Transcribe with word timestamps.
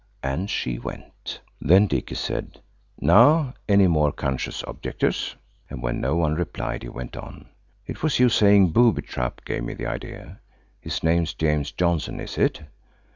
And 0.23 0.49
she 0.49 0.79
went. 0.79 1.41
Then 1.61 1.85
Dicky 1.85 2.15
said, 2.15 2.59
"Now, 2.99 3.53
any 3.69 3.85
more 3.85 4.11
conscious 4.11 4.63
objectors?" 4.65 5.35
And 5.69 5.83
when 5.83 6.01
no 6.01 6.15
one 6.15 6.33
replied 6.33 6.81
he 6.81 6.89
went 6.89 7.15
on: 7.15 7.49
"It 7.85 8.01
was 8.01 8.17
you 8.17 8.27
saying 8.27 8.71
'Booby 8.71 9.03
trap' 9.03 9.45
gave 9.45 9.63
me 9.63 9.75
the 9.75 9.85
idea. 9.85 10.39
His 10.79 11.03
name's 11.03 11.35
James 11.35 11.71
Johnson, 11.71 12.19
is 12.19 12.39
it? 12.39 12.63